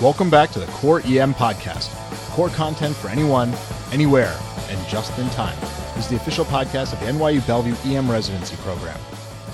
Welcome 0.00 0.30
back 0.30 0.48
to 0.52 0.58
the 0.58 0.64
Core 0.68 1.00
EM 1.04 1.34
Podcast. 1.34 1.90
Core 2.30 2.48
content 2.48 2.96
for 2.96 3.08
anyone, 3.08 3.52
anywhere, 3.92 4.34
and 4.70 4.88
just 4.88 5.18
in 5.18 5.28
time. 5.28 5.58
Is 5.98 6.08
the 6.08 6.16
official 6.16 6.46
podcast 6.46 6.94
of 6.94 7.00
the 7.00 7.06
NYU 7.06 7.46
Bellevue 7.46 7.74
EM 7.84 8.10
Residency 8.10 8.56
Program. 8.62 8.98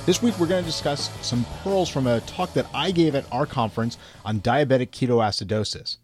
This 0.05 0.23
week, 0.23 0.39
we're 0.39 0.47
going 0.47 0.63
to 0.63 0.71
discuss 0.71 1.11
some 1.21 1.45
pearls 1.65 1.89
from 1.89 2.07
a 2.07 2.21
talk 2.21 2.53
that 2.53 2.69
I 2.73 2.93
gave 2.93 3.17
at 3.17 3.27
our 3.33 3.45
conference 3.45 3.99
on 4.25 4.39
diabetic 4.39 4.91
ketoacidosis. 4.91 5.97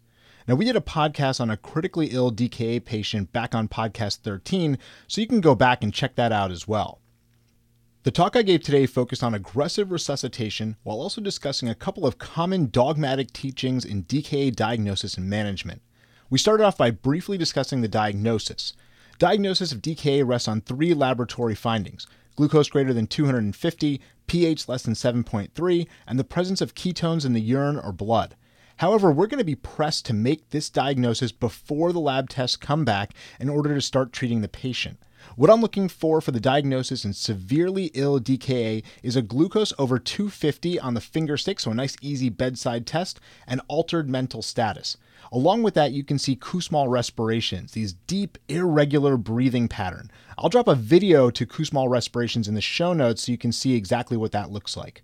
Now, 0.45 0.55
we 0.55 0.65
did 0.65 0.75
a 0.75 0.81
podcast 0.81 1.39
on 1.39 1.49
a 1.49 1.55
critically 1.55 2.07
ill 2.07 2.29
DKA 2.29 2.83
patient 2.83 3.31
back 3.31 3.55
on 3.55 3.69
podcast 3.69 4.17
13, 4.17 4.77
so 5.07 5.21
you 5.21 5.27
can 5.27 5.39
go 5.39 5.55
back 5.55 5.81
and 5.85 5.93
check 5.93 6.15
that 6.15 6.33
out 6.33 6.51
as 6.51 6.67
well. 6.67 6.99
The 8.03 8.11
talk 8.11 8.35
I 8.35 8.41
gave 8.41 8.61
today 8.61 8.85
focused 8.85 9.23
on 9.23 9.33
aggressive 9.33 9.89
resuscitation 9.89 10.75
while 10.83 10.99
also 10.99 11.21
discussing 11.21 11.69
a 11.69 11.75
couple 11.75 12.05
of 12.05 12.17
common 12.17 12.69
dogmatic 12.69 13.31
teachings 13.31 13.85
in 13.85 14.03
DKA 14.03 14.53
diagnosis 14.53 15.15
and 15.15 15.29
management. 15.29 15.81
We 16.29 16.37
started 16.37 16.65
off 16.65 16.77
by 16.77 16.91
briefly 16.91 17.37
discussing 17.37 17.79
the 17.79 17.87
diagnosis. 17.87 18.73
Diagnosis 19.19 19.71
of 19.71 19.81
DKA 19.81 20.27
rests 20.27 20.49
on 20.49 20.59
three 20.59 20.93
laboratory 20.93 21.55
findings 21.55 22.05
glucose 22.35 22.67
greater 22.67 22.93
than 22.93 23.07
250, 23.07 24.01
pH 24.27 24.67
less 24.67 24.83
than 24.83 24.95
7.3, 24.95 25.87
and 26.05 26.19
the 26.19 26.25
presence 26.25 26.59
of 26.59 26.75
ketones 26.75 27.25
in 27.25 27.31
the 27.31 27.39
urine 27.39 27.79
or 27.79 27.93
blood. 27.93 28.35
However, 28.77 29.13
we're 29.13 29.27
going 29.27 29.37
to 29.37 29.45
be 29.45 29.55
pressed 29.55 30.05
to 30.07 30.13
make 30.13 30.49
this 30.49 30.69
diagnosis 30.69 31.31
before 31.31 31.93
the 31.93 32.01
lab 32.01 32.27
tests 32.27 32.57
come 32.57 32.83
back 32.83 33.13
in 33.39 33.47
order 33.47 33.73
to 33.73 33.81
start 33.81 34.11
treating 34.11 34.41
the 34.41 34.49
patient. 34.49 34.97
What 35.35 35.49
I'm 35.49 35.61
looking 35.61 35.89
for 35.89 36.21
for 36.21 36.31
the 36.31 36.39
diagnosis 36.39 37.05
in 37.05 37.13
severely 37.13 37.85
ill 37.93 38.19
DKA 38.19 38.83
is 39.01 39.15
a 39.15 39.21
glucose 39.21 39.73
over 39.79 39.97
250 39.97 40.79
on 40.79 40.93
the 40.93 41.01
finger 41.01 41.37
stick, 41.37 41.59
so 41.59 41.71
a 41.71 41.73
nice 41.73 41.95
easy 42.01 42.29
bedside 42.29 42.85
test, 42.85 43.19
and 43.47 43.61
altered 43.67 44.09
mental 44.09 44.41
status. 44.41 44.97
Along 45.31 45.63
with 45.63 45.73
that, 45.73 45.91
you 45.91 46.03
can 46.03 46.19
see 46.19 46.35
Kussmaul 46.35 46.89
respirations, 46.89 47.71
these 47.71 47.93
deep, 47.93 48.37
irregular 48.47 49.17
breathing 49.17 49.67
pattern. 49.67 50.11
I'll 50.37 50.49
drop 50.49 50.67
a 50.67 50.75
video 50.75 51.29
to 51.31 51.45
Kussmaul 51.45 51.89
respirations 51.89 52.47
in 52.47 52.53
the 52.53 52.61
show 52.61 52.93
notes 52.93 53.23
so 53.23 53.31
you 53.31 53.37
can 53.37 53.51
see 53.51 53.73
exactly 53.73 54.17
what 54.17 54.31
that 54.33 54.51
looks 54.51 54.77
like. 54.77 55.03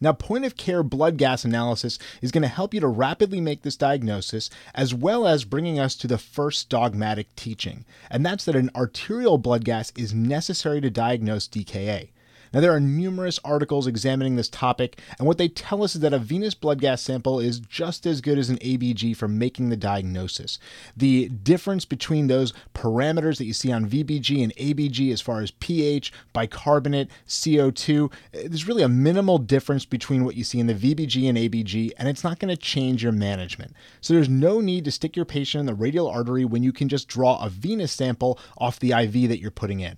Now, 0.00 0.12
point 0.12 0.44
of 0.44 0.56
care 0.56 0.82
blood 0.82 1.16
gas 1.16 1.44
analysis 1.44 1.98
is 2.20 2.30
going 2.30 2.42
to 2.42 2.48
help 2.48 2.74
you 2.74 2.80
to 2.80 2.88
rapidly 2.88 3.40
make 3.40 3.62
this 3.62 3.76
diagnosis, 3.76 4.50
as 4.74 4.92
well 4.92 5.26
as 5.26 5.44
bringing 5.44 5.78
us 5.78 5.94
to 5.96 6.06
the 6.06 6.18
first 6.18 6.68
dogmatic 6.68 7.34
teaching, 7.36 7.84
and 8.10 8.24
that's 8.24 8.44
that 8.44 8.56
an 8.56 8.70
arterial 8.74 9.38
blood 9.38 9.64
gas 9.64 9.92
is 9.96 10.12
necessary 10.12 10.80
to 10.80 10.90
diagnose 10.90 11.48
DKA. 11.48 12.10
Now, 12.52 12.60
there 12.60 12.72
are 12.72 12.80
numerous 12.80 13.38
articles 13.44 13.86
examining 13.86 14.36
this 14.36 14.48
topic, 14.48 15.00
and 15.18 15.26
what 15.26 15.38
they 15.38 15.48
tell 15.48 15.82
us 15.82 15.94
is 15.94 16.00
that 16.00 16.12
a 16.12 16.18
venous 16.18 16.54
blood 16.54 16.80
gas 16.80 17.02
sample 17.02 17.40
is 17.40 17.60
just 17.60 18.06
as 18.06 18.20
good 18.20 18.38
as 18.38 18.50
an 18.50 18.58
ABG 18.58 19.16
for 19.16 19.28
making 19.28 19.68
the 19.68 19.76
diagnosis. 19.76 20.58
The 20.96 21.28
difference 21.28 21.84
between 21.84 22.26
those 22.26 22.52
parameters 22.74 23.38
that 23.38 23.44
you 23.44 23.52
see 23.52 23.72
on 23.72 23.88
VBG 23.88 24.42
and 24.42 24.54
ABG, 24.56 25.12
as 25.12 25.20
far 25.20 25.40
as 25.40 25.50
pH, 25.52 26.12
bicarbonate, 26.32 27.10
CO2, 27.26 28.12
eh, 28.34 28.46
there's 28.46 28.68
really 28.68 28.82
a 28.82 28.88
minimal 28.88 29.38
difference 29.38 29.84
between 29.84 30.24
what 30.24 30.36
you 30.36 30.44
see 30.44 30.60
in 30.60 30.66
the 30.66 30.74
VBG 30.74 31.28
and 31.28 31.38
ABG, 31.38 31.92
and 31.98 32.08
it's 32.08 32.24
not 32.24 32.38
going 32.38 32.54
to 32.54 32.60
change 32.60 33.02
your 33.02 33.12
management. 33.12 33.74
So, 34.00 34.14
there's 34.14 34.28
no 34.28 34.60
need 34.60 34.84
to 34.84 34.92
stick 34.92 35.16
your 35.16 35.24
patient 35.24 35.60
in 35.60 35.66
the 35.66 35.74
radial 35.74 36.08
artery 36.08 36.44
when 36.44 36.62
you 36.62 36.72
can 36.72 36.88
just 36.88 37.08
draw 37.08 37.42
a 37.44 37.48
venous 37.48 37.92
sample 37.92 38.38
off 38.58 38.78
the 38.78 38.92
IV 38.92 39.28
that 39.28 39.40
you're 39.40 39.50
putting 39.50 39.80
in. 39.80 39.96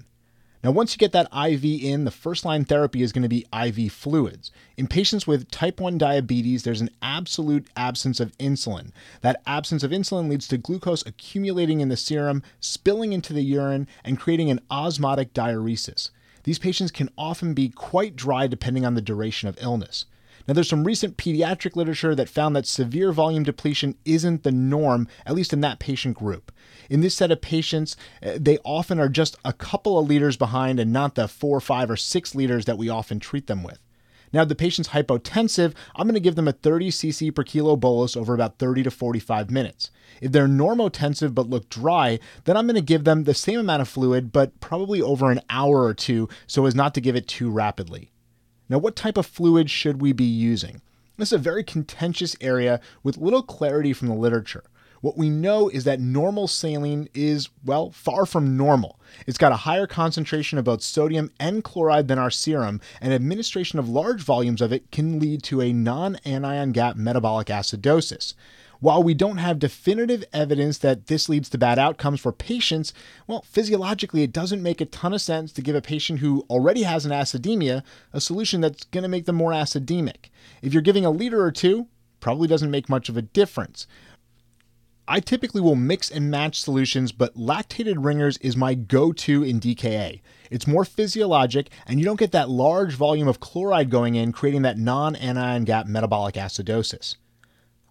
Now, 0.65 0.73
once 0.73 0.93
you 0.93 0.99
get 0.99 1.13
that 1.13 1.33
IV 1.33 1.65
in, 1.65 2.05
the 2.05 2.11
first 2.11 2.45
line 2.45 2.65
therapy 2.65 3.03
is 3.03 3.13
going 3.13 3.23
to 3.23 3.29
be 3.29 3.47
IV 3.53 3.93
fluids. 3.93 4.51
In 4.77 4.89
patients 4.89 5.27
with 5.27 5.51
type 5.51 5.81
1 5.81 5.99
diabetes, 5.99 6.65
there's 6.65 6.81
an 6.81 6.91
absolute 7.01 7.69
absence 7.77 8.19
of 8.19 8.37
insulin. 8.39 8.91
That 9.21 9.41
absence 9.47 9.85
of 9.85 9.93
insulin 9.93 10.29
leads 10.29 10.49
to 10.49 10.59
glucose 10.59 11.07
accumulating 11.07 11.81
in 11.81 11.91
the 11.91 11.97
serum, 11.97 12.43
spilling 12.59 13.13
into 13.13 13.33
the 13.33 13.45
urine, 13.45 13.87
and 14.05 14.19
creating 14.19 14.51
an 14.51 14.61
osmotic 14.69 15.33
diuresis. 15.33 16.11
These 16.43 16.59
patients 16.59 16.91
can 16.91 17.11
often 17.17 17.55
be 17.55 17.69
quite 17.69 18.17
dry 18.17 18.49
depending 18.49 18.85
on 18.85 18.95
the 18.95 19.03
duration 19.03 19.49
of 19.49 19.59
illness. 19.61 20.07
Now, 20.49 20.55
there's 20.55 20.71
some 20.71 20.85
recent 20.85 21.19
pediatric 21.19 21.77
literature 21.77 22.15
that 22.15 22.31
found 22.31 22.57
that 22.57 22.67
severe 22.67 23.13
volume 23.13 23.43
depletion 23.43 23.97
isn't 24.07 24.45
the 24.45 24.51
norm, 24.51 25.07
at 25.27 25.35
least 25.35 25.53
in 25.53 25.61
that 25.61 25.79
patient 25.79 26.17
group. 26.17 26.51
In 26.89 27.03
this 27.03 27.15
set 27.15 27.31
of 27.31 27.43
patients, 27.43 27.99
eh, 28.23 28.39
they 28.41 28.57
often 28.65 28.99
are 28.99 29.11
just 29.11 29.37
a 29.45 29.53
couple 29.53 29.99
of 29.99 30.09
liters 30.09 30.39
behind 30.39 30.81
and 30.81 30.91
not 30.91 31.17
the 31.17 31.29
four, 31.29 31.61
five, 31.61 31.91
or 31.91 31.97
six 31.99 32.35
liters 32.35 32.65
that 32.65 32.79
we 32.79 32.89
often 32.89 33.21
treat 33.21 33.47
them 33.47 33.63
with. 33.63 33.79
Now, 34.33 34.47
the 34.47 34.55
patient's 34.55 34.91
hypotensive, 34.91 35.75
I'm 35.95 36.07
going 36.07 36.15
to 36.15 36.21
give 36.21 36.35
them 36.35 36.49
a 36.49 36.53
30 36.53 36.91
cc 36.91 37.35
per 37.35 37.45
kilo 37.45 37.77
bolus 37.77 38.17
over 38.17 38.33
about 38.33 38.59
30 38.59 38.85
to 38.85 38.91
45 38.91 39.51
minutes. 39.51 39.91
If 40.23 40.33
they're 40.33 40.49
normotensive 40.49 41.35
but 41.35 41.51
look 41.51 41.69
dry, 41.69 42.21
then 42.45 42.57
I'm 42.57 42.67
going 42.67 42.77
to 42.77 42.81
give 42.81 43.05
them 43.05 43.25
the 43.25 43.35
same 43.35 43.61
amount 43.61 43.83
of 43.83 43.89
fluid, 43.89 44.33
but 44.33 44.59
probably 44.61 45.03
over 45.03 45.31
an 45.31 45.43
hour 45.51 45.83
or 45.83 45.93
two 45.93 46.27
so 46.47 46.65
as 46.65 46.75
not 46.75 46.95
to 46.95 47.03
give 47.03 47.17
it 47.17 47.29
too 47.29 47.51
rapidly. 47.51 48.13
Now, 48.69 48.79
what 48.79 48.97
type 48.97 49.17
of 49.17 49.27
fluid 49.27 49.71
should 49.71 50.01
we 50.01 50.13
be 50.13 50.25
using? 50.25 50.83
This 51.17 51.31
is 51.31 51.35
a 51.35 51.39
very 51.39 51.65
contentious 51.65 52.37
area 52.41 52.81
with 53.03 53.17
little 53.17 53.43
clarity 53.43 53.93
from 53.93 54.09
the 54.09 54.15
literature. 54.15 54.65
What 55.01 55.17
we 55.17 55.31
know 55.31 55.69
is 55.69 55.85
that 55.85 56.01
normal 56.01 56.49
saline 56.49 57.09
is, 57.15 57.49
well, 57.65 57.91
far 57.91 58.27
from 58.27 58.57
normal. 58.57 58.99
It's 59.27 59.39
got 59.39 59.53
a 59.53 59.57
higher 59.57 59.87
concentration 59.87 60.59
of 60.59 60.65
both 60.65 60.83
sodium 60.83 61.31
and 61.39 61.63
chloride 61.63 62.09
than 62.09 62.19
our 62.19 62.31
serum, 62.31 62.81
and 63.01 63.13
administration 63.13 63.79
of 63.79 63.89
large 63.89 64.23
volumes 64.23 64.61
of 64.61 64.73
it 64.73 64.91
can 64.91 65.21
lead 65.21 65.43
to 65.45 65.61
a 65.61 65.73
non 65.73 66.17
anion 66.25 66.73
gap 66.73 66.97
metabolic 66.97 67.47
acidosis. 67.47 68.35
While 68.81 69.03
we 69.03 69.15
don't 69.15 69.39
have 69.39 69.59
definitive 69.59 70.25
evidence 70.33 70.79
that 70.79 71.07
this 71.07 71.29
leads 71.29 71.49
to 71.49 71.59
bad 71.59 71.79
outcomes 71.79 72.21
for 72.21 72.31
patients, 72.31 72.93
well, 73.27 73.43
physiologically, 73.43 74.23
it 74.23 74.33
doesn't 74.33 74.63
make 74.63 74.81
a 74.81 74.87
ton 74.87 75.13
of 75.13 75.21
sense 75.21 75.53
to 75.53 75.63
give 75.63 75.75
a 75.75 75.83
patient 75.83 76.21
who 76.21 76.45
already 76.49 76.85
has 76.85 77.05
an 77.05 77.11
acidemia 77.11 77.83
a 78.13 78.21
solution 78.21 78.61
that's 78.61 78.85
going 78.85 79.03
to 79.03 79.09
make 79.09 79.27
them 79.27 79.37
more 79.37 79.51
acidemic. 79.51 80.31
If 80.63 80.73
you're 80.73 80.83
giving 80.83 81.05
a 81.05 81.11
liter 81.11 81.43
or 81.43 81.51
two, 81.51 81.89
probably 82.21 82.47
doesn't 82.47 82.71
make 82.71 82.89
much 82.89 83.09
of 83.09 83.17
a 83.17 83.23
difference. 83.23 83.87
I 85.11 85.21
typically 85.21 85.63
will 85.63 85.75
mix 85.75 86.11
and 86.11 86.31
match 86.31 86.61
solutions, 86.61 87.13
but 87.13 87.35
lactated 87.35 88.05
ringers 88.05 88.37
is 88.39 88.57
my 88.57 88.75
go 88.75 89.11
to 89.13 89.43
in 89.43 89.59
DKA. 89.59 90.21
It's 90.51 90.67
more 90.67 90.85
physiologic, 90.85 91.71
and 91.87 91.99
you 91.99 92.05
don't 92.05 92.19
get 92.21 92.33
that 92.33 92.51
large 92.51 92.95
volume 92.95 93.27
of 93.27 93.41
chloride 93.41 93.91
going 93.91 94.17
in, 94.17 94.33
creating 94.33 94.63
that 94.63 94.79
non 94.79 95.17
anion 95.17 95.65
gap 95.65 95.87
metabolic 95.87 96.35
acidosis. 96.35 97.17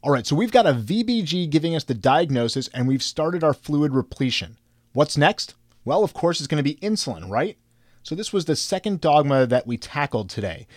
All 0.04 0.12
right, 0.12 0.28
so 0.28 0.36
we've 0.36 0.52
got 0.52 0.68
a 0.68 0.74
VBG 0.74 1.50
giving 1.50 1.76
us 1.76 1.84
the 1.84 1.96
diagnosis, 1.96 2.68
and 2.68 2.88
we've 2.88 3.02
started 3.02 3.44
our 3.44 3.54
fluid 3.54 3.96
repletion. 3.96 4.58
What's 4.94 5.18
next? 5.18 5.56
Well, 5.86 6.04
of 6.04 6.14
course, 6.14 6.40
it's 6.40 6.48
going 6.48 6.64
to 6.64 6.70
be 6.70 6.76
insulin, 6.88 7.28
right? 7.30 7.58
So, 8.04 8.14
this 8.14 8.32
was 8.32 8.46
the 8.46 8.56
second 8.56 9.02
dogma 9.02 9.48
that 9.48 9.66
we 9.66 9.76
tackled 9.76 10.30
today. 10.30 10.68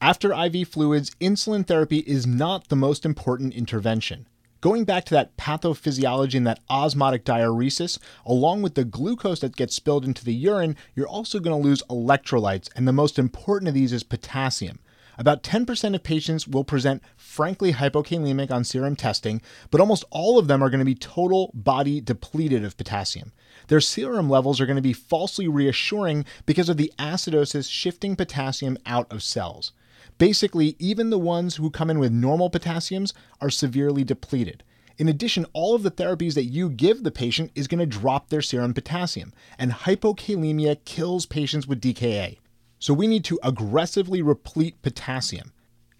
After 0.00 0.34
IV 0.34 0.66
fluids, 0.68 1.14
insulin 1.20 1.64
therapy 1.64 1.98
is 1.98 2.26
not 2.26 2.68
the 2.68 2.74
most 2.74 3.06
important 3.06 3.54
intervention. 3.54 4.26
Going 4.60 4.84
back 4.84 5.04
to 5.04 5.14
that 5.14 5.36
pathophysiology 5.36 6.34
and 6.34 6.46
that 6.46 6.60
osmotic 6.68 7.24
diuresis, 7.24 7.98
along 8.26 8.62
with 8.62 8.74
the 8.74 8.84
glucose 8.84 9.38
that 9.40 9.56
gets 9.56 9.76
spilled 9.76 10.04
into 10.04 10.24
the 10.24 10.34
urine, 10.34 10.76
you're 10.96 11.06
also 11.06 11.38
going 11.38 11.56
to 11.56 11.68
lose 11.68 11.82
electrolytes, 11.88 12.68
and 12.74 12.88
the 12.88 12.92
most 12.92 13.20
important 13.20 13.68
of 13.68 13.74
these 13.74 13.92
is 13.92 14.02
potassium. 14.02 14.80
About 15.16 15.42
10% 15.42 15.94
of 15.94 16.02
patients 16.02 16.48
will 16.48 16.64
present 16.64 17.02
frankly 17.16 17.72
hypokalemic 17.72 18.50
on 18.50 18.64
serum 18.64 18.96
testing, 18.96 19.40
but 19.70 19.80
almost 19.80 20.04
all 20.10 20.38
of 20.38 20.48
them 20.48 20.62
are 20.62 20.70
going 20.70 20.80
to 20.80 20.84
be 20.84 20.94
total 20.94 21.50
body 21.54 22.00
depleted 22.00 22.64
of 22.64 22.76
potassium. 22.76 23.32
Their 23.68 23.80
serum 23.80 24.28
levels 24.28 24.60
are 24.60 24.66
going 24.66 24.76
to 24.76 24.82
be 24.82 24.92
falsely 24.92 25.48
reassuring 25.48 26.24
because 26.46 26.68
of 26.68 26.76
the 26.76 26.92
acidosis 26.98 27.70
shifting 27.70 28.16
potassium 28.16 28.76
out 28.86 29.10
of 29.12 29.22
cells. 29.22 29.72
Basically, 30.18 30.76
even 30.78 31.10
the 31.10 31.18
ones 31.18 31.56
who 31.56 31.70
come 31.70 31.90
in 31.90 31.98
with 31.98 32.12
normal 32.12 32.50
potassiums 32.50 33.12
are 33.40 33.50
severely 33.50 34.04
depleted. 34.04 34.62
In 34.96 35.08
addition, 35.08 35.46
all 35.52 35.74
of 35.74 35.82
the 35.82 35.90
therapies 35.90 36.34
that 36.34 36.44
you 36.44 36.70
give 36.70 37.02
the 37.02 37.10
patient 37.10 37.50
is 37.56 37.66
going 37.66 37.80
to 37.80 37.86
drop 37.86 38.28
their 38.28 38.42
serum 38.42 38.74
potassium, 38.74 39.32
and 39.58 39.72
hypokalemia 39.72 40.84
kills 40.84 41.26
patients 41.26 41.66
with 41.66 41.80
DKA. 41.80 42.38
So 42.84 42.92
we 42.92 43.06
need 43.06 43.24
to 43.24 43.40
aggressively 43.42 44.20
replete 44.20 44.82
potassium. 44.82 45.54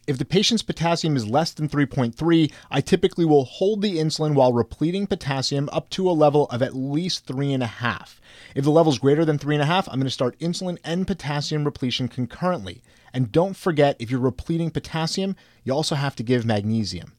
If 0.06 0.18
the 0.18 0.26
patient's 0.26 0.62
potassium 0.62 1.16
is 1.16 1.26
less 1.26 1.50
than 1.50 1.66
3.3, 1.66 2.52
I 2.70 2.82
typically 2.82 3.24
will 3.24 3.46
hold 3.46 3.80
the 3.80 3.96
insulin 3.96 4.34
while 4.34 4.52
repleting 4.52 5.06
potassium 5.06 5.70
up 5.72 5.88
to 5.92 6.10
a 6.10 6.12
level 6.12 6.44
of 6.48 6.60
at 6.60 6.76
least 6.76 7.26
3.5. 7.26 8.16
If 8.54 8.64
the 8.64 8.70
level 8.70 8.92
is 8.92 8.98
greater 8.98 9.24
than 9.24 9.38
3.5, 9.38 9.88
I'm 9.88 9.94
going 9.94 10.04
to 10.04 10.10
start 10.10 10.38
insulin 10.40 10.76
and 10.84 11.06
potassium 11.06 11.64
repletion 11.64 12.06
concurrently. 12.06 12.82
And 13.14 13.32
don't 13.32 13.56
forget, 13.56 13.96
if 13.98 14.10
you're 14.10 14.20
repleting 14.20 14.70
potassium, 14.70 15.36
you 15.62 15.72
also 15.72 15.94
have 15.94 16.14
to 16.16 16.22
give 16.22 16.44
magnesium. 16.44 17.14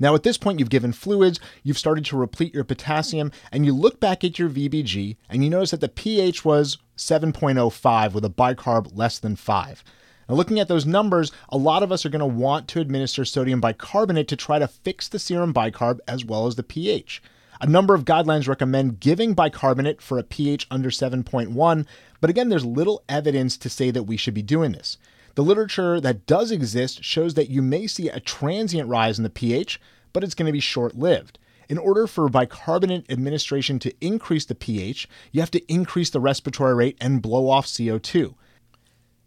Now, 0.00 0.14
at 0.14 0.22
this 0.22 0.38
point, 0.38 0.58
you've 0.58 0.70
given 0.70 0.92
fluids, 0.92 1.38
you've 1.62 1.78
started 1.78 2.06
to 2.06 2.16
replete 2.16 2.54
your 2.54 2.64
potassium, 2.64 3.30
and 3.52 3.66
you 3.66 3.74
look 3.74 4.00
back 4.00 4.24
at 4.24 4.38
your 4.38 4.48
VBG 4.48 5.16
and 5.28 5.44
you 5.44 5.50
notice 5.50 5.72
that 5.72 5.82
the 5.82 5.88
pH 5.88 6.42
was 6.44 6.78
7.05 6.96 8.12
with 8.12 8.24
a 8.24 8.30
bicarb 8.30 8.96
less 8.96 9.18
than 9.18 9.36
5. 9.36 9.84
Now, 10.28 10.34
looking 10.34 10.58
at 10.58 10.68
those 10.68 10.86
numbers, 10.86 11.32
a 11.50 11.58
lot 11.58 11.82
of 11.82 11.92
us 11.92 12.06
are 12.06 12.08
going 12.08 12.20
to 12.20 12.26
want 12.26 12.66
to 12.68 12.80
administer 12.80 13.24
sodium 13.24 13.60
bicarbonate 13.60 14.28
to 14.28 14.36
try 14.36 14.58
to 14.58 14.68
fix 14.68 15.06
the 15.06 15.18
serum 15.18 15.52
bicarb 15.52 15.98
as 16.08 16.24
well 16.24 16.46
as 16.46 16.54
the 16.54 16.62
pH. 16.62 17.22
A 17.60 17.66
number 17.66 17.94
of 17.94 18.06
guidelines 18.06 18.48
recommend 18.48 19.00
giving 19.00 19.34
bicarbonate 19.34 20.00
for 20.00 20.18
a 20.18 20.22
pH 20.22 20.66
under 20.70 20.88
7.1, 20.88 21.86
but 22.20 22.30
again, 22.30 22.48
there's 22.48 22.64
little 22.64 23.04
evidence 23.06 23.58
to 23.58 23.68
say 23.68 23.90
that 23.90 24.04
we 24.04 24.16
should 24.16 24.32
be 24.32 24.40
doing 24.40 24.72
this. 24.72 24.96
The 25.40 25.46
literature 25.46 26.02
that 26.02 26.26
does 26.26 26.50
exist 26.50 27.02
shows 27.02 27.32
that 27.32 27.48
you 27.48 27.62
may 27.62 27.86
see 27.86 28.10
a 28.10 28.20
transient 28.20 28.90
rise 28.90 29.18
in 29.18 29.22
the 29.22 29.30
pH, 29.30 29.80
but 30.12 30.22
it's 30.22 30.34
going 30.34 30.44
to 30.44 30.52
be 30.52 30.60
short 30.60 30.98
lived. 30.98 31.38
In 31.66 31.78
order 31.78 32.06
for 32.06 32.28
bicarbonate 32.28 33.10
administration 33.10 33.78
to 33.78 33.94
increase 34.02 34.44
the 34.44 34.54
pH, 34.54 35.08
you 35.32 35.40
have 35.40 35.50
to 35.52 35.72
increase 35.72 36.10
the 36.10 36.20
respiratory 36.20 36.74
rate 36.74 36.98
and 37.00 37.22
blow 37.22 37.48
off 37.48 37.64
CO2. 37.64 38.34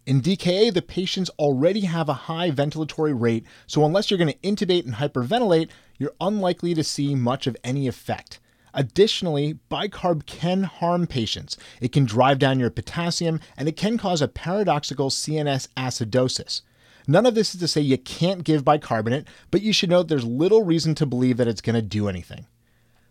In 0.06 0.22
DKA, 0.22 0.72
the 0.72 0.84
patients 0.84 1.32
already 1.40 1.82
have 1.82 2.10
a 2.10 2.14
high 2.30 2.52
ventilatory 2.52 3.20
rate, 3.20 3.48
so 3.66 3.84
unless 3.84 4.12
you're 4.12 4.20
going 4.20 4.36
to 4.36 4.48
intubate 4.48 4.86
and 4.86 4.94
hyperventilate, 4.94 5.70
you're 5.98 6.14
unlikely 6.22 6.76
to 6.76 6.84
see 6.84 7.16
much 7.16 7.48
of 7.48 7.58
any 7.64 7.88
effect. 7.88 8.40
Additionally, 8.74 9.60
bicarb 9.70 10.26
can 10.26 10.64
harm 10.64 11.06
patients. 11.06 11.58
It 11.80 11.92
can 11.92 12.06
drive 12.06 12.40
down 12.40 12.60
your 12.60 12.70
potassium 12.70 13.40
and 13.56 13.68
it 13.68 13.78
can 13.78 13.98
cause 13.98 14.22
a 14.22 14.28
paradoxical 14.28 15.10
CNS 15.10 15.68
acidosis. 15.78 16.62
None 17.08 17.26
of 17.26 17.36
this 17.36 17.54
is 17.54 17.60
to 17.60 17.68
say 17.68 17.82
you 17.82 17.98
can't 17.98 18.44
give 18.44 18.64
bicarbonate, 18.64 19.28
but 19.52 19.62
you 19.62 19.74
should 19.74 19.90
note 19.90 20.08
there's 20.08 20.26
little 20.26 20.64
reason 20.64 20.96
to 20.96 21.06
believe 21.06 21.38
that 21.38 21.48
it's 21.48 21.62
going 21.62 21.76
to 21.76 21.82
do 21.82 22.08
anything. 22.08 22.48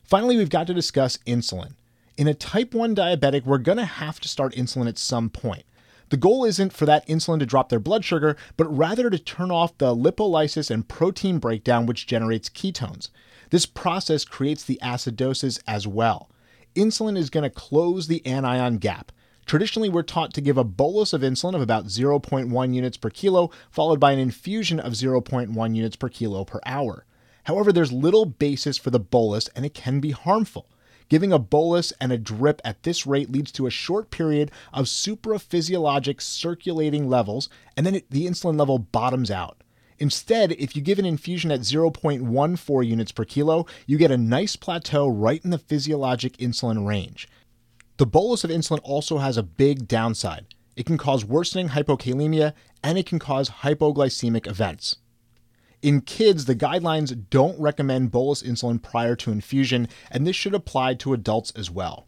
Finally, 0.03 0.37
we've 0.37 0.51
got 0.51 0.67
to 0.67 0.75
discuss 0.75 1.19
insulin. 1.27 1.75
In 2.17 2.27
a 2.27 2.35
type 2.35 2.75
1 2.75 2.95
diabetic, 2.95 3.45
we're 3.45 3.59
going 3.59 3.79
to 3.79 3.85
have 3.85 4.19
to 4.21 4.29
start 4.29 4.55
insulin 4.55 4.89
at 4.89 4.99
some 4.99 5.31
point. 5.31 5.65
The 6.13 6.19
goal 6.19 6.45
isn't 6.45 6.75
for 6.75 6.85
that 6.85 7.07
insulin 7.07 7.39
to 7.39 7.47
drop 7.47 7.71
their 7.71 7.81
blood 7.81 8.05
sugar, 8.05 8.37
but 8.59 8.67
rather 8.67 9.09
to 9.09 9.19
turn 9.19 9.51
off 9.51 9.79
the 9.79 9.97
lipolysis 9.97 10.71
and 10.71 10.87
protein 10.87 11.39
breakdown, 11.39 11.87
which 11.87 12.07
generates 12.07 12.51
ketones. 12.51 13.09
This 13.49 13.65
process 13.65 14.27
creates 14.27 14.63
the 14.63 14.79
acidosis 14.83 15.59
as 15.67 15.87
well. 15.87 16.29
Insulin 16.77 17.17
is 17.17 17.31
going 17.31 17.45
to 17.45 17.49
close 17.49 18.09
the 18.09 18.21
anion 18.27 18.77
gap. 18.77 19.11
Traditionally, 19.47 19.89
we're 19.89 20.03
taught 20.03 20.35
to 20.35 20.43
give 20.43 20.59
a 20.59 20.65
bolus 20.65 21.15
of 21.15 21.23
insulin 21.23 21.55
of 21.55 21.63
about 21.63 21.87
0.1 21.87 22.75
units 22.75 22.99
per 22.99 23.09
kilo, 23.09 23.51
followed 23.71 23.99
by 23.99 24.13
an 24.13 24.19
infusion 24.19 24.79
of 24.79 24.93
0.1 24.93 25.75
units 25.75 25.97
per 25.97 26.11
kilo 26.11 26.45
per 26.45 26.61
hour. 26.67 27.07
However, 27.45 27.73
there's 27.73 27.91
little 27.91 28.27
basis 28.27 28.77
for 28.77 28.91
the 28.91 29.01
bolus 29.01 29.49
and 29.57 29.65
it 29.65 29.73
can 29.73 29.99
be 29.99 30.11
harmful. 30.11 30.69
Giving 31.13 31.31
a 31.31 31.39
bolus 31.39 31.93
and 32.01 32.11
a 32.11 32.17
drip 32.17 32.63
at 32.65 32.85
this 32.85 33.07
rate 33.07 33.31
leads 33.31 33.53
to 33.53 33.67
a 33.67 33.71
short 33.71 34.11
period 34.11 34.51
of 34.73 34.87
supraphysiologic 34.87 36.23
circulating 36.23 37.07
levels, 37.07 37.51
and 37.77 37.85
then 37.85 37.97
it, 37.97 38.11
the 38.11 38.27
insulin 38.27 38.59
level 38.59 38.79
bottoms 38.79 39.31
out. 39.31 39.63
Instead, 39.99 40.53
if 40.53 40.75
you 40.75 40.81
give 40.81 40.99
an 40.99 41.05
infusion 41.05 41.51
at 41.51 41.61
0.14 41.61 42.87
units 42.87 43.13
per 43.13 43.27
kilo, 43.27 43.67
you 43.87 43.99
get 43.99 44.11
a 44.11 44.17
nice 44.17 44.57
plateau 44.57 45.07
right 45.07 45.45
in 45.45 45.51
the 45.51 45.59
physiologic 45.59 46.35
insulin 46.39 46.87
range. 46.87 47.29
The 47.99 48.07
bolus 48.07 48.43
of 48.43 48.51
insulin 48.51 48.81
also 48.83 49.19
has 49.19 49.37
a 49.37 49.43
big 49.43 49.87
downside. 49.87 50.47
It 50.77 50.87
can 50.87 50.97
cause 50.97 51.27
worsening 51.27 51.69
hypokalemia 51.69 52.55
and 52.83 52.97
it 52.97 53.05
can 53.05 53.19
cause 53.19 53.51
hypoglycemic 53.51 54.47
events. 54.47 54.97
In 55.83 56.01
kids, 56.01 56.45
the 56.45 56.55
guidelines 56.55 57.29
don't 57.29 57.59
recommend 57.59 58.13
bolus 58.13 58.41
insulin 58.41 58.81
prior 58.81 59.17
to 59.17 59.33
infusion, 59.33 59.89
and 60.13 60.25
this 60.25 60.37
should 60.37 60.55
apply 60.55 60.95
to 60.95 61.13
adults 61.13 61.51
as 61.57 61.73
well. 61.73 62.07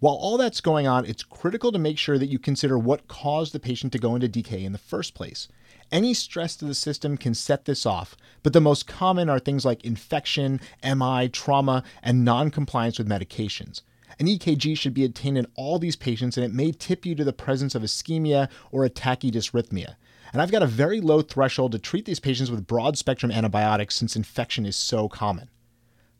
While 0.00 0.14
all 0.14 0.36
that's 0.36 0.60
going 0.60 0.88
on, 0.88 1.04
it's 1.04 1.22
critical 1.22 1.70
to 1.70 1.78
make 1.78 1.98
sure 1.98 2.18
that 2.18 2.30
you 2.30 2.40
consider 2.40 2.76
what 2.76 3.06
caused 3.06 3.52
the 3.52 3.60
patient 3.60 3.92
to 3.92 4.00
go 4.00 4.16
into 4.16 4.28
DK 4.28 4.64
in 4.64 4.72
the 4.72 4.78
first 4.78 5.14
place. 5.14 5.46
Any 5.92 6.14
stress 6.14 6.56
to 6.56 6.64
the 6.64 6.74
system 6.74 7.16
can 7.16 7.32
set 7.34 7.64
this 7.64 7.86
off, 7.86 8.16
but 8.42 8.52
the 8.52 8.60
most 8.60 8.88
common 8.88 9.28
are 9.28 9.38
things 9.38 9.64
like 9.64 9.84
infection, 9.84 10.60
MI, 10.82 11.28
trauma, 11.28 11.84
and 12.02 12.24
non-compliance 12.24 12.98
with 12.98 13.08
medications. 13.08 13.82
An 14.18 14.26
EKG 14.26 14.76
should 14.76 14.94
be 14.94 15.04
obtained 15.04 15.38
in 15.38 15.46
all 15.54 15.78
these 15.78 15.96
patients, 15.96 16.36
and 16.36 16.44
it 16.44 16.52
may 16.52 16.72
tip 16.72 17.06
you 17.06 17.14
to 17.14 17.24
the 17.24 17.32
presence 17.32 17.76
of 17.76 17.82
ischemia 17.82 18.48
or 18.72 18.84
a 18.84 18.90
tachydysrhythmia. 18.90 19.94
And 20.32 20.40
I've 20.40 20.52
got 20.52 20.62
a 20.62 20.66
very 20.66 21.00
low 21.00 21.22
threshold 21.22 21.72
to 21.72 21.78
treat 21.78 22.04
these 22.04 22.20
patients 22.20 22.50
with 22.50 22.66
broad 22.66 22.96
spectrum 22.96 23.32
antibiotics 23.32 23.96
since 23.96 24.16
infection 24.16 24.64
is 24.64 24.76
so 24.76 25.08
common. 25.08 25.48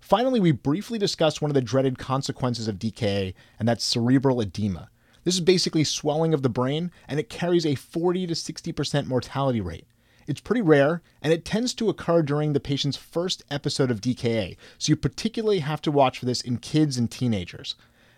Finally, 0.00 0.40
we 0.40 0.50
briefly 0.50 0.98
discussed 0.98 1.40
one 1.40 1.50
of 1.50 1.54
the 1.54 1.60
dreaded 1.60 1.98
consequences 1.98 2.66
of 2.66 2.78
DKA, 2.78 3.34
and 3.58 3.68
that's 3.68 3.84
cerebral 3.84 4.40
edema. 4.40 4.90
This 5.22 5.34
is 5.34 5.40
basically 5.40 5.84
swelling 5.84 6.34
of 6.34 6.42
the 6.42 6.48
brain, 6.48 6.90
and 7.06 7.20
it 7.20 7.28
carries 7.28 7.66
a 7.66 7.74
40 7.74 8.26
to 8.26 8.34
60% 8.34 9.06
mortality 9.06 9.60
rate. 9.60 9.86
It's 10.26 10.40
pretty 10.40 10.62
rare, 10.62 11.02
and 11.22 11.32
it 11.32 11.44
tends 11.44 11.74
to 11.74 11.88
occur 11.88 12.22
during 12.22 12.52
the 12.52 12.60
patient's 12.60 12.96
first 12.96 13.44
episode 13.50 13.90
of 13.90 14.00
DKA, 14.00 14.56
so 14.78 14.90
you 14.90 14.96
particularly 14.96 15.60
have 15.60 15.82
to 15.82 15.92
watch 15.92 16.18
for 16.18 16.26
this 16.26 16.40
in 16.40 16.58
kids 16.58 16.96
and 16.96 17.10
teenagers. 17.10 17.74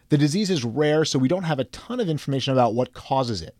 The 0.09 0.19
disease 0.19 0.51
is 0.51 0.65
rare, 0.65 1.05
so 1.05 1.19
we 1.19 1.29
don't 1.29 1.45
have 1.45 1.59
a 1.59 1.65
ton 1.65 2.01
of 2.01 2.09
information 2.09 2.53
about 2.53 2.75
what 2.75 2.93
causes 2.93 3.43
it. 3.43 3.57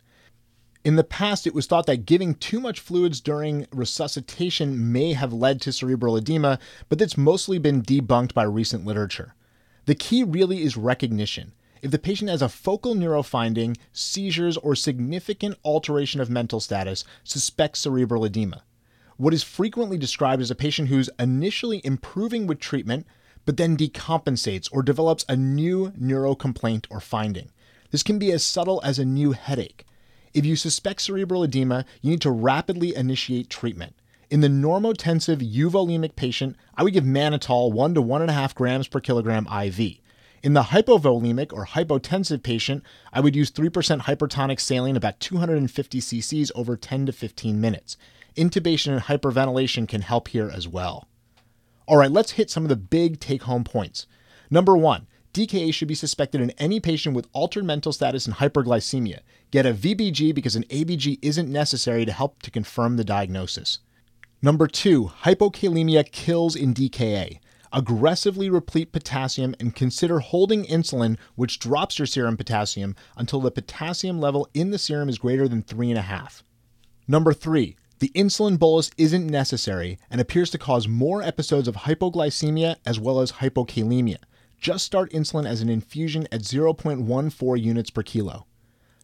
In 0.85 0.97
the 0.97 1.05
past, 1.05 1.47
it 1.47 1.55
was 1.55 1.67
thought 1.67 1.87
that 1.87 2.07
giving 2.07 2.35
too 2.35 2.59
much 2.59 2.81
fluids 2.81 3.21
during 3.21 3.69
resuscitation 3.71 4.91
may 4.91 5.13
have 5.13 5.33
led 5.33 5.61
to 5.61 5.73
cerebral 5.73 6.17
edema, 6.17 6.59
but 6.89 6.99
that's 6.99 7.17
mostly 7.17 7.59
been 7.59 7.83
debunked 7.83 8.35
by 8.35 8.43
recent 8.43 8.85
literature. 8.85 9.35
The 9.87 9.95
key 9.95 10.25
really 10.25 10.63
is 10.63 10.77
recognition. 10.77 11.53
If 11.83 11.93
the 11.93 12.01
patient 12.01 12.31
has 12.31 12.43
a 12.43 12.49
focal 12.49 12.97
neurofinding, 12.97 13.77
seizures, 13.93 14.57
or 14.57 14.75
significant 14.75 15.57
alteration 15.65 16.21
of 16.21 16.31
mental 16.31 16.59
status, 16.59 17.05
suspect 17.23 17.77
cerebral 17.77 18.25
edema. 18.25 18.65
What 19.17 19.35
is 19.35 19.45
frequently 19.45 19.99
described 19.99 20.43
as 20.43 20.51
a 20.51 20.57
patient 20.57 20.89
who's 20.89 21.11
initially 21.17 21.81
improving 21.85 22.49
with 22.49 22.59
treatment, 22.59 23.07
but 23.45 23.57
then 23.57 23.77
decompensates 23.77 24.69
or 24.73 24.83
develops 24.83 25.25
a 25.29 25.37
new 25.37 25.91
neurocomplaint 25.91 26.87
or 26.91 26.99
finding. 26.99 27.51
This 27.93 28.03
can 28.03 28.19
be 28.19 28.33
as 28.33 28.45
subtle 28.45 28.81
as 28.83 28.99
a 28.99 29.05
new 29.05 29.31
headache. 29.31 29.87
If 30.35 30.47
you 30.47 30.57
suspect 30.57 31.03
cerebral 31.03 31.45
edema, 31.45 31.85
you 32.01 32.11
need 32.11 32.23
to 32.23 32.31
rapidly 32.31 32.95
initiate 32.95 33.51
treatment. 33.51 33.95
In 34.31 34.41
the 34.41 34.49
normotensive 34.49 35.47
euvolemic 35.47 36.17
patient, 36.17 36.57
I 36.75 36.83
would 36.83 36.95
give 36.95 37.05
mannitol 37.05 37.71
1 37.73 37.95
to 37.95 38.03
1.5 38.03 38.55
grams 38.55 38.89
per 38.89 39.01
kilogram 39.01 39.47
IV. 39.47 39.99
In 40.43 40.55
the 40.55 40.63
hypovolemic 40.63 41.53
or 41.53 41.67
hypotensive 41.67 42.43
patient, 42.43 42.83
I 43.13 43.21
would 43.21 43.37
use 43.37 43.51
3% 43.51 44.01
hypertonic 44.01 44.59
saline 44.59 44.97
about 44.97 45.21
250 45.21 46.01
cc's 46.01 46.51
over 46.55 46.77
10 46.77 47.07
to 47.07 47.13
15 47.13 47.61
minutes. 47.61 47.99
Intubation 48.35 48.93
and 48.93 49.03
hyperventilation 49.03 49.87
can 49.87 50.01
help 50.01 50.29
here 50.29 50.51
as 50.53 50.67
well. 50.67 51.07
All 51.87 51.99
right, 51.99 52.11
let's 52.11 52.33
hit 52.33 52.51
some 52.51 52.63
of 52.63 52.71
the 52.71 52.77
big 52.77 53.21
take 53.21 53.43
home 53.43 53.65
points. 53.65 54.07
Number 54.51 54.77
one, 54.77 55.07
DKA 55.35 55.73
should 55.73 55.89
be 55.89 55.95
suspected 55.95 56.43
in 56.43 56.51
any 56.53 56.79
patient 56.79 57.17
with 57.17 57.27
altered 57.33 57.65
mental 57.65 57.91
status 57.91 58.27
and 58.27 58.37
hyperglycemia. 58.37 59.21
Get 59.51 59.65
a 59.65 59.73
VBG 59.73 60.35
because 60.35 60.57
an 60.57 60.65
ABG 60.65 61.19
isn't 61.23 61.51
necessary 61.51 62.05
to 62.05 62.13
help 62.13 62.43
to 62.43 62.51
confirm 62.51 62.97
the 62.97 63.05
diagnosis. 63.05 63.79
Number 64.43 64.67
two, 64.67 65.11
hypokalemia 65.23 66.11
kills 66.13 66.55
in 66.55 66.75
DKA. 66.75 67.39
Aggressively 67.73 68.51
replete 68.51 68.93
potassium 68.93 69.55
and 69.59 69.75
consider 69.75 70.19
holding 70.19 70.65
insulin, 70.65 71.17
which 71.35 71.59
drops 71.59 71.99
your 71.99 72.05
serum 72.05 72.37
potassium, 72.37 72.95
until 73.17 73.41
the 73.41 73.51
potassium 73.51 74.21
level 74.21 74.47
in 74.53 74.71
the 74.71 74.79
serum 74.79 75.09
is 75.09 75.17
greater 75.17 75.49
than 75.49 75.63
3.5. 75.63 76.43
Number 77.09 77.33
three, 77.33 77.77
the 78.01 78.11
insulin 78.11 78.59
bolus 78.59 78.91
isn't 78.99 79.27
necessary 79.27 79.99
and 80.11 80.21
appears 80.21 80.51
to 80.51 80.59
cause 80.59 80.87
more 80.87 81.23
episodes 81.23 81.69
of 81.69 81.77
hypoglycemia 81.77 82.77
as 82.85 83.01
well 83.01 83.21
as 83.21 83.33
hypokalemia 83.33 84.19
just 84.63 84.87
start 84.87 85.11
insulin 85.11 85.45
as 85.45 85.61
an 85.61 85.69
infusion 85.69 86.29
at 86.31 86.43
0.14 86.43 87.61
units 87.61 87.91
per 87.91 88.03
kilo. 88.05 88.47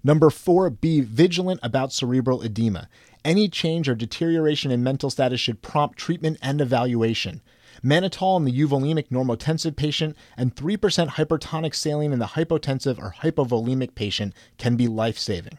Number 0.04 0.30
four, 0.30 0.70
be 0.70 1.00
vigilant 1.00 1.58
about 1.64 1.92
cerebral 1.92 2.42
edema. 2.42 2.88
Any 3.24 3.48
change 3.48 3.88
or 3.88 3.96
deterioration 3.96 4.70
in 4.70 4.84
mental 4.84 5.10
status 5.10 5.40
should 5.40 5.60
prompt 5.60 5.98
treatment 5.98 6.38
and 6.40 6.60
evaluation. 6.60 7.42
Mannitol 7.82 8.38
in 8.38 8.44
the 8.44 8.52
euvolemic 8.52 9.08
normotensive 9.08 9.74
patient 9.74 10.16
and 10.36 10.54
3% 10.54 11.08
hypertonic 11.10 11.74
saline 11.74 12.12
in 12.12 12.20
the 12.20 12.26
hypotensive 12.26 12.98
or 12.98 13.16
hypovolemic 13.20 13.96
patient 13.96 14.34
can 14.58 14.76
be 14.76 14.86
life 14.86 15.18
saving. 15.18 15.58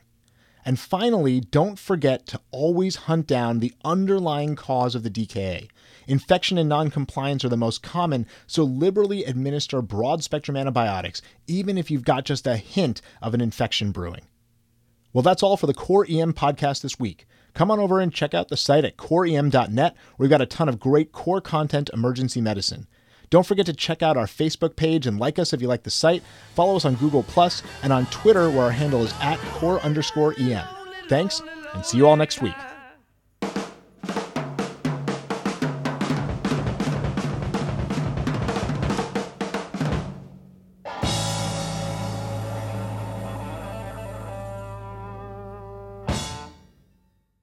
And 0.66 0.80
finally, 0.80 1.40
don't 1.40 1.80
forget 1.80 2.26
to 2.28 2.42
always 2.52 2.96
hunt 2.96 3.28
down 3.28 3.60
the 3.60 3.74
underlying 3.84 4.56
cause 4.56 4.96
of 4.96 5.04
the 5.04 5.10
DKA. 5.10 5.70
Infection 6.08 6.58
and 6.58 6.70
noncompliance 6.70 7.46
are 7.46 7.50
the 7.50 7.58
most 7.58 7.84
common, 7.84 8.26
so 8.48 8.64
liberally 8.64 9.24
administer 9.24 9.82
broad 9.82 10.24
spectrum 10.24 10.58
antibiotics, 10.58 11.22
even 11.48 11.78
if 11.78 11.90
you've 11.90 12.04
got 12.04 12.26
just 12.26 12.48
a 12.48 12.58
hint 12.58 13.02
of 13.22 13.34
an 13.34 13.42
infection 13.42 13.92
brewing. 13.92 14.22
Well, 15.14 15.24
that's 15.24 15.42
all 15.42 15.58
for 15.58 15.68
the 15.68 15.74
Core 15.74 16.06
EM 16.08 16.34
podcast 16.34 16.82
this 16.82 17.00
week. 17.00 17.26
Come 17.54 17.72
on 17.72 17.80
over 17.80 18.00
and 18.00 18.14
check 18.14 18.34
out 18.34 18.50
the 18.50 18.58
site 18.58 18.86
at 18.86 18.98
coreem.net, 18.98 19.94
where 19.94 19.96
we've 20.18 20.30
got 20.30 20.42
a 20.42 20.46
ton 20.46 20.70
of 20.70 20.80
great 20.80 21.12
core 21.12 21.42
content 21.42 21.90
emergency 21.94 22.42
medicine. 22.42 22.88
Don't 23.30 23.46
forget 23.46 23.66
to 23.68 23.74
check 23.74 24.02
out 24.02 24.18
our 24.18 24.26
Facebook 24.26 24.76
page 24.76 25.06
and 25.06 25.20
like 25.20 25.38
us 25.38 25.54
if 25.54 25.62
you 25.62 25.68
like 25.68 25.84
the 25.84 25.92
site. 25.92 26.24
Follow 26.56 26.76
us 26.76 26.86
on 26.86 26.96
Google 26.96 27.24
Plus 27.24 27.62
and 27.84 27.94
on 27.94 28.06
Twitter, 28.08 28.50
where 28.50 28.64
our 28.64 28.72
handle 28.72 29.04
is 29.04 29.14
at 29.22 29.38
core 29.54 29.80
underscore 29.82 30.34
EM. 30.40 30.66
Thanks, 31.08 31.42
and 31.74 31.86
see 31.86 31.98
you 31.98 32.08
all 32.08 32.16
next 32.16 32.42
week. 32.42 32.56